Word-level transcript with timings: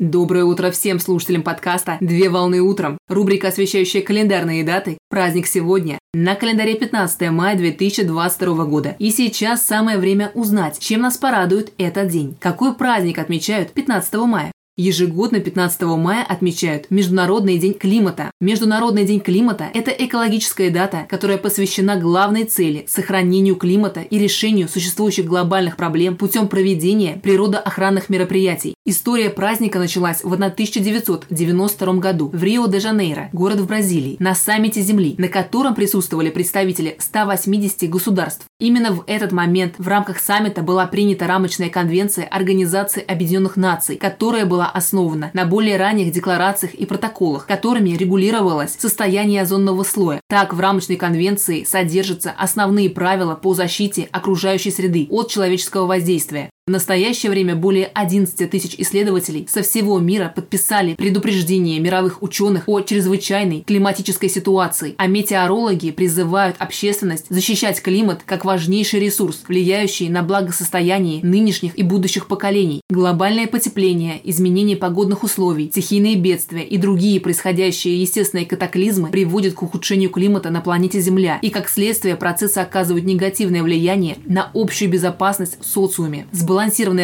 Доброе 0.00 0.44
утро 0.44 0.70
всем 0.70 1.00
слушателям 1.00 1.42
подкаста 1.42 1.98
«Две 2.00 2.28
волны 2.28 2.60
утром». 2.60 2.98
Рубрика, 3.08 3.48
освещающая 3.48 4.00
календарные 4.00 4.62
даты. 4.62 4.96
Праздник 5.10 5.48
сегодня. 5.48 5.98
На 6.14 6.36
календаре 6.36 6.76
15 6.76 7.32
мая 7.32 7.56
2022 7.56 8.64
года. 8.66 8.94
И 9.00 9.10
сейчас 9.10 9.66
самое 9.66 9.98
время 9.98 10.30
узнать, 10.34 10.78
чем 10.78 11.00
нас 11.00 11.16
порадует 11.16 11.72
этот 11.78 12.10
день. 12.10 12.36
Какой 12.38 12.74
праздник 12.74 13.18
отмечают 13.18 13.72
15 13.72 14.14
мая? 14.18 14.52
Ежегодно 14.80 15.40
15 15.40 15.82
мая 15.96 16.24
отмечают 16.24 16.86
Международный 16.90 17.58
день 17.58 17.74
климата. 17.74 18.30
Международный 18.40 19.04
день 19.04 19.18
климата– 19.18 19.68
это 19.74 19.90
экологическая 19.90 20.70
дата, 20.70 21.04
которая 21.08 21.36
посвящена 21.36 21.96
главной 21.96 22.44
цели– 22.44 22.84
сохранению 22.88 23.56
климата 23.56 24.02
и 24.02 24.20
решению 24.20 24.68
существующих 24.68 25.26
глобальных 25.26 25.76
проблем 25.76 26.16
путем 26.16 26.46
проведения 26.46 27.18
природоохранных 27.20 28.08
мероприятий. 28.08 28.74
История 28.90 29.28
праздника 29.28 29.78
началась 29.78 30.24
в 30.24 30.32
1992 30.32 31.92
году 31.96 32.30
в 32.32 32.42
Рио-де-Жанейро, 32.42 33.28
город 33.34 33.60
в 33.60 33.66
Бразилии, 33.66 34.16
на 34.18 34.34
саммите 34.34 34.80
Земли, 34.80 35.14
на 35.18 35.28
котором 35.28 35.74
присутствовали 35.74 36.30
представители 36.30 36.96
180 36.98 37.90
государств. 37.90 38.46
Именно 38.58 38.92
в 38.92 39.04
этот 39.06 39.30
момент 39.30 39.74
в 39.76 39.86
рамках 39.88 40.18
саммита 40.18 40.62
была 40.62 40.86
принята 40.86 41.26
рамочная 41.26 41.68
конвенция 41.68 42.24
Организации 42.24 43.04
Объединенных 43.04 43.56
Наций, 43.56 43.96
которая 43.96 44.46
была 44.46 44.70
основана 44.70 45.32
на 45.34 45.44
более 45.44 45.76
ранних 45.76 46.10
декларациях 46.10 46.72
и 46.72 46.86
протоколах, 46.86 47.44
которыми 47.44 47.90
регулировалось 47.90 48.74
состояние 48.78 49.42
озонного 49.42 49.82
слоя. 49.82 50.22
Так, 50.30 50.54
в 50.54 50.60
рамочной 50.60 50.96
конвенции 50.96 51.64
содержатся 51.64 52.30
основные 52.38 52.88
правила 52.88 53.34
по 53.34 53.52
защите 53.52 54.08
окружающей 54.12 54.70
среды 54.70 55.08
от 55.10 55.28
человеческого 55.28 55.84
воздействия. 55.84 56.48
В 56.68 56.70
настоящее 56.70 57.30
время 57.30 57.56
более 57.56 57.86
11 57.94 58.50
тысяч 58.50 58.74
исследователей 58.76 59.48
со 59.50 59.62
всего 59.62 59.98
мира 60.00 60.30
подписали 60.36 60.96
предупреждение 60.96 61.80
мировых 61.80 62.22
ученых 62.22 62.64
о 62.66 62.82
чрезвычайной 62.82 63.62
климатической 63.66 64.28
ситуации, 64.28 64.94
а 64.98 65.06
метеорологи 65.06 65.92
призывают 65.92 66.56
общественность 66.58 67.24
защищать 67.30 67.80
климат 67.80 68.20
как 68.26 68.44
важнейший 68.44 69.00
ресурс, 69.00 69.44
влияющий 69.48 70.10
на 70.10 70.22
благосостояние 70.22 71.22
нынешних 71.22 71.78
и 71.78 71.82
будущих 71.82 72.26
поколений. 72.26 72.82
Глобальное 72.90 73.46
потепление, 73.46 74.20
изменение 74.24 74.76
погодных 74.76 75.22
условий, 75.22 75.70
стихийные 75.70 76.16
бедствия 76.16 76.64
и 76.64 76.76
другие 76.76 77.18
происходящие 77.18 77.98
естественные 77.98 78.44
катаклизмы 78.44 79.08
приводят 79.08 79.54
к 79.54 79.62
ухудшению 79.62 80.10
климата 80.10 80.50
на 80.50 80.60
планете 80.60 81.00
Земля 81.00 81.38
и, 81.40 81.48
как 81.48 81.66
следствие, 81.66 82.16
процессы 82.16 82.58
оказывают 82.58 83.06
негативное 83.06 83.62
влияние 83.62 84.18
на 84.26 84.50
общую 84.52 84.90
безопасность 84.90 85.58
в 85.62 85.64
социуме 85.64 86.26
сбалансированное 86.32 86.57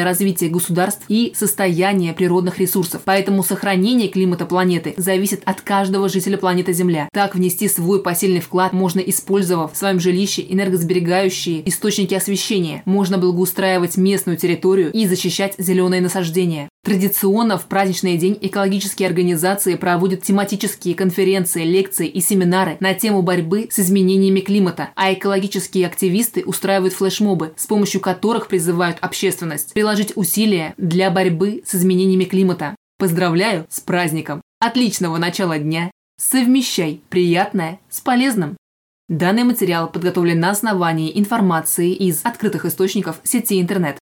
развитие 0.05 0.51
государств 0.51 1.05
и 1.09 1.33
состояние 1.35 2.13
природных 2.13 2.59
ресурсов. 2.59 3.03
Поэтому 3.05 3.43
сохранение 3.43 4.09
климата 4.09 4.47
планеты 4.47 4.95
зависит 4.97 5.43
от 5.45 5.61
каждого 5.61 6.09
жителя 6.09 6.37
планеты 6.39 6.73
Земля. 6.73 7.09
Так 7.13 7.35
внести 7.35 7.69
свой 7.69 8.03
посильный 8.03 8.41
вклад 8.41 8.73
можно, 8.73 9.01
использовав 9.01 9.73
в 9.73 9.77
своем 9.77 10.01
жилище 10.01 10.45
энергосберегающие 10.49 11.69
источники 11.69 12.15
освещения. 12.15 12.83
Можно 12.85 13.19
благоустраивать 13.19 13.97
местную 13.97 14.37
территорию 14.37 14.93
и 14.93 15.07
защищать 15.07 15.55
зеленые 15.59 16.01
насаждения. 16.01 16.69
Традиционно 16.85 17.57
в 17.57 17.65
праздничный 17.65 18.19
день 18.19 18.37
экологические 18.43 19.09
организации 19.09 19.75
проводят 19.77 20.23
тематические 20.23 20.95
конференции, 20.95 21.65
лекции 21.65 22.07
и 22.07 22.21
семинары 22.21 22.77
на 22.81 22.93
тему 22.93 23.23
борьбы 23.23 23.69
с 23.71 23.79
изменениями 23.79 24.41
климата, 24.41 24.91
а 24.95 25.15
экологические 25.15 25.87
активисты 25.87 26.43
устраивают 26.45 26.93
флешмобы, 26.93 27.55
с 27.57 27.67
помощью 27.67 28.03
которых 28.03 28.49
призывают 28.49 28.99
общественность 29.01 29.44
приложить 29.73 30.13
усилия 30.17 30.75
для 30.77 31.11
борьбы 31.11 31.63
с 31.67 31.75
изменениями 31.75 32.25
климата. 32.25 32.75
Поздравляю 32.99 33.67
с 33.69 33.81
праздником! 33.81 34.41
Отличного 34.61 35.19
начала 35.19 35.59
дня! 35.59 35.91
Совмещай 36.17 37.01
приятное 37.11 37.81
с 37.91 38.01
полезным! 38.01 38.57
Данный 39.09 39.45
материал 39.45 39.91
подготовлен 39.91 40.41
на 40.41 40.51
основании 40.51 41.19
информации 41.19 41.93
из 41.93 42.25
открытых 42.25 42.65
источников 42.65 43.21
сети 43.23 43.61
интернет. 43.61 43.99